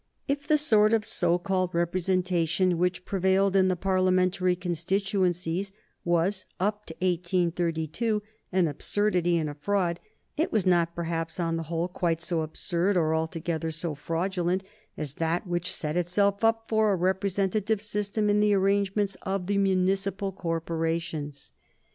If 0.27 0.47
the 0.47 0.57
sort 0.57 0.93
of 0.93 1.05
so 1.05 1.37
called 1.37 1.75
representation 1.75 2.79
which 2.79 3.05
prevailed 3.05 3.55
in 3.55 3.67
the 3.67 3.75
Parliamentary 3.75 4.55
constituencies 4.55 5.73
was, 6.03 6.47
up 6.59 6.87
to 6.87 6.95
1832, 7.01 8.23
an 8.51 8.67
absurdity 8.67 9.37
and 9.37 9.47
a 9.47 9.53
fraud, 9.53 9.99
it 10.37 10.51
was 10.51 10.65
not 10.65 10.95
perhaps 10.95 11.39
on 11.39 11.55
the 11.55 11.61
whole 11.69 11.87
quite 11.87 12.19
so 12.19 12.41
absurd 12.41 12.97
or 12.97 13.13
altogether 13.13 13.69
so 13.69 13.93
fraudulent 13.93 14.63
as 14.97 15.13
that 15.21 15.45
which 15.45 15.71
set 15.71 15.95
itself 15.95 16.43
up 16.43 16.67
for 16.67 16.91
a 16.91 16.95
representative 16.95 17.79
system 17.79 18.27
in 18.27 18.39
the 18.39 18.55
arrangements 18.55 19.15
of 19.21 19.45
the 19.45 19.59
municipal 19.59 20.31
corporations. 20.31 21.51